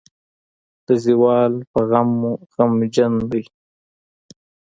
[0.85, 2.11] د زوال پۀ غم
[2.53, 3.41] غمژن دے۔